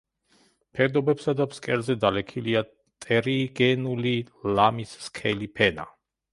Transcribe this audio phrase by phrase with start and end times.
[0.77, 2.63] ფერდობებსა და ფსკერზე დალექილია
[3.07, 4.17] ტერიგენული
[4.59, 5.91] ლამის სქელი ფენა.